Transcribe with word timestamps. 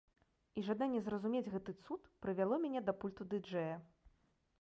І 0.59 0.61
жаданне 0.67 1.01
зразумець 1.07 1.51
гэты 1.55 1.75
цуд 1.83 2.01
прывяло 2.27 2.59
мяне 2.65 2.81
да 2.87 2.93
пульту 3.05 3.29
ды-джэя. 3.35 3.75